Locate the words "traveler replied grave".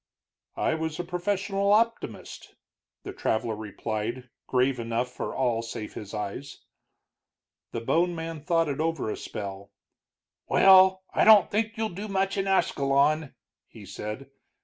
3.13-4.79